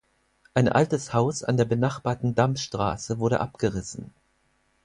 [0.55, 4.11] Ein altes Haus an der benachbarten Dammstraße wurde abgerissen.